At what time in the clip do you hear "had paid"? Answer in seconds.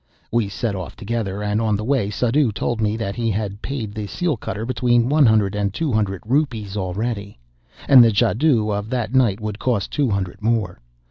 3.29-3.93